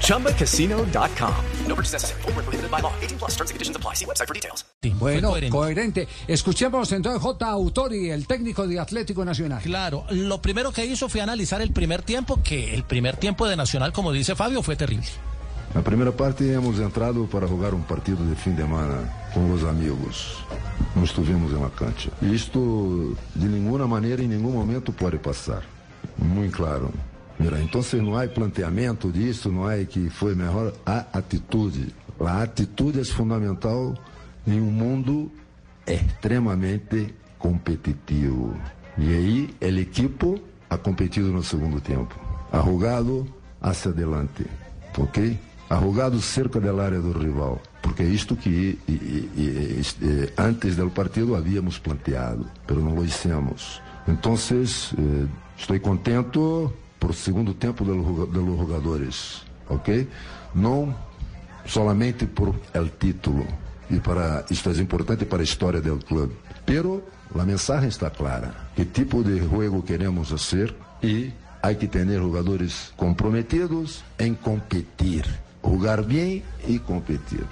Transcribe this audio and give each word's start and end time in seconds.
ChumbaCasino.com. 0.00 1.34
No 1.66 1.74
purchase 1.74 1.94
necessary. 1.94 2.22
Full 2.22 2.32
prohibited 2.32 2.70
by 2.70 2.80
law. 2.80 2.92
18 3.00 3.18
plus 3.18 3.32
terms 3.36 3.50
and 3.50 3.56
conditions 3.56 3.76
apply. 3.76 3.94
See 3.94 4.06
website 4.06 4.26
for 4.26 4.34
details. 4.34 4.64
Bueno, 4.98 5.30
coherente. 5.30 5.50
coherente. 5.50 6.08
Escuchemos 6.28 6.92
entonces 6.92 7.20
J. 7.22 7.46
Autori, 7.46 8.10
el 8.10 8.26
técnico 8.26 8.66
de 8.66 8.78
Atlético 8.78 9.24
Nacional. 9.24 9.62
Claro, 9.62 10.04
lo 10.10 10.40
primero 10.42 10.72
que 10.72 10.84
hizo 10.84 11.08
fue 11.08 11.20
analizar 11.22 11.62
el 11.62 11.72
primer 11.72 12.02
tiempo, 12.02 12.40
que 12.42 12.74
el 12.74 12.84
primer 12.84 13.16
tiempo 13.16 13.46
de 13.46 13.56
Nacional, 13.56 13.92
como 13.92 14.12
dice 14.12 14.34
Fabio, 14.34 14.62
fue 14.62 14.76
terrible. 14.76 15.06
Na 15.74 15.82
primeira 15.82 16.12
parte, 16.12 16.52
hemos 16.52 16.78
entrado 16.78 17.26
para 17.26 17.48
jogar 17.48 17.74
um 17.74 17.82
partido 17.82 18.24
de 18.24 18.36
fim 18.36 18.54
de 18.54 18.62
semana 18.62 19.10
com 19.32 19.50
os 19.50 19.64
amigos. 19.64 20.38
Não 20.94 21.02
estivemos 21.02 21.50
na 21.50 21.68
cancha. 21.68 22.10
Isto, 22.22 23.16
de 23.34 23.48
nenhuma 23.48 23.88
maneira, 23.88 24.22
em 24.22 24.28
nenhum 24.28 24.52
momento, 24.52 24.92
pode 24.92 25.18
passar. 25.18 25.64
Muito 26.16 26.56
claro. 26.56 26.92
Então 27.38 27.82
não 28.02 28.16
há 28.16 28.26
planteamento 28.26 29.10
disso, 29.10 29.50
não 29.50 29.66
há 29.66 29.76
que 29.84 30.08
foi 30.10 30.34
melhor 30.34 30.72
a 30.86 31.04
atitude. 31.12 31.94
A 32.20 32.42
atitude 32.42 33.00
é 33.00 33.04
fundamental 33.04 33.94
em 34.46 34.60
um 34.60 34.70
mundo 34.70 35.30
extremamente 35.86 37.14
competitivo. 37.38 38.56
E 38.96 39.12
aí, 39.12 39.54
o 39.60 39.78
equipo 39.78 40.40
ha 40.70 40.78
competido 40.78 41.32
no 41.32 41.42
segundo 41.42 41.80
tempo. 41.80 42.18
Arrugado 42.52 43.26
hacia 43.60 43.90
adelante. 43.90 44.46
Ok? 44.96 45.36
arrugado 45.68 46.20
cerca 46.20 46.60
da 46.60 46.82
área 46.82 47.00
do 47.00 47.12
rival, 47.12 47.60
porque 47.82 48.02
é 48.02 48.06
isto 48.06 48.36
que 48.36 48.78
e, 48.86 48.92
e, 48.92 49.30
e, 49.36 50.32
antes 50.36 50.76
do 50.76 50.90
partido 50.90 51.34
havíamos 51.34 51.78
planteado, 51.78 52.46
mas 52.68 52.78
não 52.78 52.94
lo 52.94 53.04
hicimos. 53.04 53.80
Então, 54.06 54.34
eh, 54.34 55.26
estou 55.56 55.80
contente 55.80 56.38
por 57.04 57.10
o 57.10 57.12
segundo 57.12 57.52
tempo 57.52 57.84
dos 57.84 58.58
jogadores, 58.58 59.42
ok? 59.68 60.08
Não 60.54 60.96
solamente 61.66 62.24
por 62.24 62.54
el 62.72 62.92
título, 62.98 63.46
e 63.90 64.00
para 64.00 64.46
isto 64.48 64.70
é 64.70 64.80
importante 64.80 65.26
para 65.26 65.40
a 65.40 65.44
história 65.44 65.82
do 65.82 65.98
clube. 65.98 66.34
Pero 66.64 67.04
a 67.38 67.44
mensagem 67.44 67.90
está 67.90 68.08
clara: 68.08 68.54
que 68.74 68.86
tipo 68.86 69.22
de 69.22 69.38
jogo 69.38 69.82
queremos 69.82 70.30
fazer 70.30 70.74
e 71.02 71.30
há 71.60 71.74
que 71.74 71.88
ter 71.88 72.08
jogadores 72.18 72.94
comprometidos 72.96 74.02
em 74.18 74.32
competir 74.32 75.26
jugar 75.60 76.06
bien 76.06 76.42
y 76.66 76.78
competir. 76.78 77.44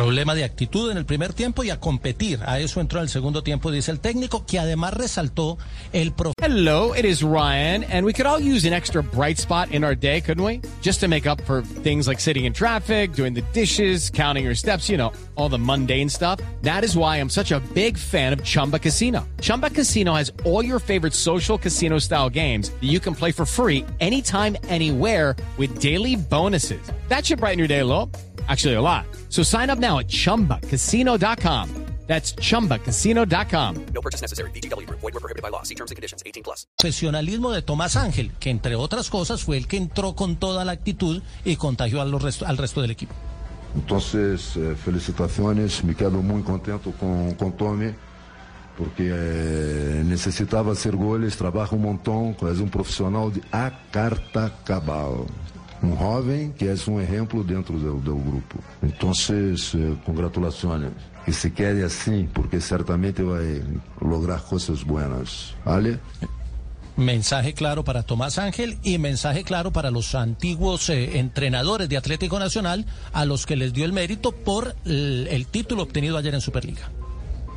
Problema 0.00 0.34
de 0.34 0.44
actitud 0.44 0.90
en 0.90 0.96
el 0.96 1.04
primer 1.04 1.34
tiempo 1.34 1.62
y 1.62 1.68
a 1.68 1.78
competir. 1.78 2.40
A 2.46 2.58
eso 2.58 2.80
entró 2.80 3.00
en 3.00 3.02
el 3.02 3.08
segundo 3.10 3.42
tiempo, 3.42 3.70
dice 3.70 3.90
el 3.90 4.00
técnico, 4.00 4.46
que 4.46 4.58
además 4.58 4.94
resaltó 4.94 5.58
el 5.92 6.12
pro. 6.12 6.32
Hello, 6.40 6.94
it 6.94 7.04
is 7.04 7.22
Ryan, 7.22 7.84
and 7.84 8.06
we 8.06 8.14
could 8.14 8.26
all 8.26 8.40
use 8.40 8.66
an 8.66 8.72
extra 8.72 9.02
bright 9.02 9.36
spot 9.36 9.70
in 9.72 9.84
our 9.84 9.94
day, 9.94 10.22
couldn't 10.22 10.42
we? 10.42 10.62
Just 10.80 11.00
to 11.00 11.08
make 11.08 11.26
up 11.26 11.42
for 11.42 11.60
things 11.82 12.08
like 12.08 12.18
sitting 12.18 12.46
in 12.46 12.54
traffic, 12.54 13.12
doing 13.12 13.34
the 13.34 13.42
dishes, 13.52 14.08
counting 14.08 14.42
your 14.42 14.54
steps, 14.54 14.88
you 14.88 14.96
know, 14.96 15.12
all 15.34 15.50
the 15.50 15.58
mundane 15.58 16.08
stuff. 16.08 16.40
That 16.62 16.82
is 16.82 16.96
why 16.96 17.18
I'm 17.18 17.28
such 17.28 17.52
a 17.52 17.60
big 17.74 17.98
fan 17.98 18.32
of 18.32 18.42
Chumba 18.42 18.78
Casino. 18.78 19.28
Chumba 19.42 19.68
Casino 19.68 20.14
has 20.14 20.32
all 20.46 20.64
your 20.64 20.78
favorite 20.78 21.12
social 21.12 21.58
casino 21.58 21.98
style 21.98 22.30
games 22.30 22.70
that 22.70 22.88
you 22.88 23.00
can 23.00 23.14
play 23.14 23.32
for 23.32 23.44
free 23.44 23.84
anytime, 24.00 24.56
anywhere 24.66 25.36
with 25.58 25.78
daily 25.78 26.16
bonuses. 26.16 26.90
That 27.08 27.26
should 27.26 27.40
brighten 27.40 27.58
your 27.58 27.68
day 27.68 27.80
a 27.80 27.84
little. 27.84 28.10
Actually, 28.48 28.76
a 28.76 28.80
lot. 28.80 29.04
So 29.30 29.42
sign 29.42 29.70
up 29.70 29.78
now 29.78 29.98
at 29.98 30.08
chumbacasino.com. 30.08 31.68
That's 32.10 32.34
chumbacasino.com. 32.34 33.86
No 33.94 34.00
purchase 34.00 34.20
necessary. 34.20 34.50
BGW. 34.50 34.90
Void 34.90 35.14
were 35.14 35.20
prohibited 35.20 35.42
by 35.42 35.50
law. 35.50 35.62
See 35.62 35.76
terms 35.76 35.92
and 35.92 35.96
conditions 35.96 36.24
18 36.26 36.42
plus. 36.42 36.66
Profesionalismo 36.76 37.52
de 37.52 37.62
Tomás 37.62 37.94
Ángel, 37.94 38.32
que 38.40 38.50
entre 38.50 38.74
otras 38.74 39.08
cosas 39.08 39.44
fue 39.44 39.56
el 39.56 39.68
que 39.68 39.76
entró 39.76 40.16
con 40.16 40.34
toda 40.34 40.64
la 40.64 40.72
actitud 40.72 41.22
y 41.44 41.54
contagió 41.54 42.00
al 42.00 42.10
resto, 42.18 42.46
al 42.48 42.58
resto 42.58 42.82
del 42.82 42.90
equipo. 42.90 43.14
Entonces, 43.76 44.56
eh, 44.56 44.74
felicitaciones. 44.74 45.84
Me 45.84 45.94
quedo 45.94 46.20
muy 46.20 46.42
contento 46.42 46.90
con, 46.98 47.34
con 47.34 47.52
Tommy. 47.52 47.94
Porque 48.76 49.08
eh, 49.12 50.02
necesitava 50.04 50.72
hacer 50.72 50.96
goles, 50.96 51.36
trabalha 51.36 51.70
um 51.74 51.78
montão, 51.78 52.34
é 52.40 52.62
um 52.62 52.68
profissional 52.68 53.30
de 53.30 53.40
a 53.52 53.70
carta 53.70 54.52
cabal 54.64 55.26
um 55.82 55.96
jovem 55.96 56.52
que 56.52 56.66
é 56.66 56.74
um 56.88 57.00
exemplo 57.00 57.42
dentro 57.42 57.78
do, 57.78 57.96
do 57.96 58.16
grupo. 58.16 58.58
Então, 58.82 59.12
eh, 59.12 59.96
congratulações. 60.04 60.92
Que 61.24 61.32
se 61.32 61.50
quede 61.50 61.82
assim, 61.82 62.28
porque 62.32 62.60
certamente 62.60 63.22
vai 63.22 63.62
lograr 64.00 64.40
coisas 64.40 64.82
buenas. 64.82 65.54
¿Vale? 65.64 65.98
Mensaje 66.96 67.54
claro 67.54 67.82
para 67.82 68.02
Tomás 68.02 68.38
Ángel 68.38 68.78
y 68.82 68.98
mensaje 68.98 69.42
claro 69.42 69.70
para 69.70 69.90
los 69.90 70.14
antiguos 70.14 70.90
eh, 70.90 71.18
entrenadores 71.18 71.88
de 71.88 71.96
Atlético 71.96 72.38
Nacional 72.38 72.84
a 73.12 73.24
los 73.24 73.46
que 73.46 73.56
les 73.56 73.72
dio 73.72 73.84
el 73.84 73.92
mérito 73.92 74.32
por 74.32 74.74
el, 74.84 75.28
el 75.30 75.46
título 75.46 75.82
obtenido 75.82 76.18
ayer 76.18 76.34
en 76.34 76.40
Superliga. 76.40 76.90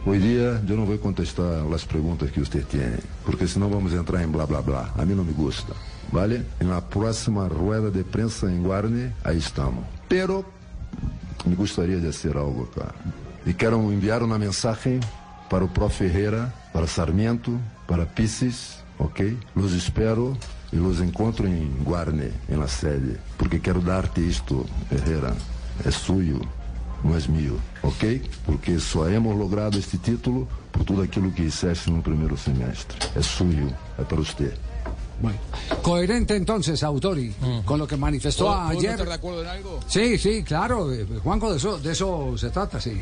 Hoy 0.05 0.19
día 0.19 0.61
yo 0.65 0.75
no 0.75 0.85
voy 0.85 0.97
a 0.97 1.01
contestar 1.01 1.63
las 1.63 1.85
preguntas 1.85 2.31
que 2.31 2.41
usted 2.41 2.65
tiene, 2.65 2.97
porque 3.25 3.47
si 3.47 3.59
no 3.59 3.69
vamos 3.69 3.93
entrar 3.93 4.21
en 4.21 4.31
bla 4.31 4.45
bla 4.45 4.59
bla. 4.59 4.91
A 4.97 5.05
mí 5.05 5.15
no 5.15 5.23
me 5.23 5.31
gusta. 5.31 5.73
¿vale? 6.13 6.45
En 6.59 6.69
la 6.69 6.81
próxima 6.81 7.49
rueda 7.49 7.89
de 7.89 8.03
prensa 8.03 8.47
en 8.47 8.63
Guarne, 8.63 9.13
ahí 9.23 9.39
estamos. 9.39 9.83
Pero 10.07 10.45
me 11.45 11.55
gustaría 11.55 11.97
de 11.97 12.09
hacer 12.09 12.37
algo 12.37 12.69
acá. 12.71 12.93
Y 13.45 13.53
quiero 13.53 13.77
enviar 13.91 14.23
una 14.23 14.37
mensaje 14.37 14.99
para 15.49 15.65
el 15.65 15.71
profe 15.71 16.05
Herrera, 16.05 16.53
para 16.71 16.87
Sarmiento, 16.87 17.51
para 17.87 18.05
Pisces, 18.05 18.79
¿ok? 18.99 19.21
Los 19.55 19.73
espero 19.73 20.37
y 20.71 20.77
los 20.77 21.01
encuentro 21.01 21.45
en 21.47 21.83
Guarne, 21.83 22.29
en 22.47 22.59
la 22.59 22.67
sede, 22.67 23.17
porque 23.37 23.59
quiero 23.59 23.81
darte 23.81 24.25
esto, 24.27 24.65
Herrera. 24.91 25.33
Es 25.83 25.95
suyo, 25.95 26.39
no 27.03 27.15
mío, 27.29 27.55
¿ok? 27.81 28.21
Porque 28.45 28.79
só 28.79 29.07
hemos 29.07 29.35
logrado 29.37 29.77
este 29.77 29.97
título 29.97 30.47
por 30.71 30.83
tudo 30.85 31.03
aquilo 31.03 31.33
que 31.33 31.43
hiciste 31.43 31.91
no 31.91 32.01
primeiro 32.01 32.37
semestre. 32.37 32.97
É 33.15 33.21
suyo, 33.21 33.67
é 33.99 34.03
para 34.03 34.17
você. 34.17 34.53
Bueno, 35.21 35.37
coherente 35.81 36.35
entonces, 36.35 36.83
Autori, 36.83 37.33
con 37.65 37.79
lo 37.79 37.87
que 37.87 37.95
manifestó 37.95 38.53
ayer. 38.53 38.91
estar 38.91 39.07
de 39.07 39.13
acuerdo 39.13 39.41
en 39.43 39.47
algo? 39.47 39.79
Sí, 39.87 40.17
sí, 40.17 40.43
claro, 40.43 40.91
eh, 40.91 41.05
Juanjo, 41.23 41.51
de 41.51 41.57
eso, 41.57 41.77
de 41.77 41.91
eso 41.91 42.37
se 42.37 42.49
trata, 42.49 42.81
sí. 42.81 43.01